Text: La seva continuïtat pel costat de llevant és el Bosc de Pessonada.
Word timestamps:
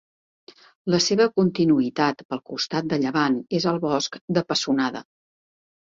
La 0.93 0.99
seva 1.07 1.27
continuïtat 1.41 2.25
pel 2.33 2.43
costat 2.53 2.91
de 2.95 3.01
llevant 3.07 3.39
és 3.61 3.71
el 3.75 3.81
Bosc 3.87 4.21
de 4.39 4.49
Pessonada. 4.53 5.09